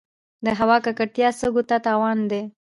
[0.45, 2.41] د هوا ککړتیا سږو ته تاوان دی.